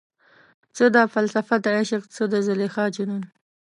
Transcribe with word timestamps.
څه 0.75 0.85
ده 0.93 1.03
فلسفه 1.13 1.55
دعشق، 1.65 2.03
څه 2.15 2.23
د 2.31 2.33
زلیخا 2.47 2.85
جنون؟ 2.95 3.23